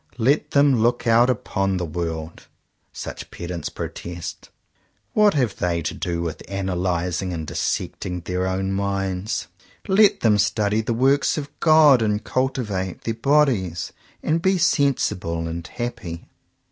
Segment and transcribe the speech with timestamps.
[0.17, 2.47] "Let them look out upon the world;"
[2.91, 4.49] such pedants protest.
[5.13, 9.45] "What have they to do with analyzing and dissecting their own minds?
[9.87, 13.93] Let them study the works of God, and cultivate their bodies,
[14.23, 16.25] and be sensible and happy."